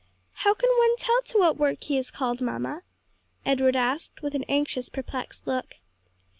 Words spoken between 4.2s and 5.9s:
with an anxious, perplexed look.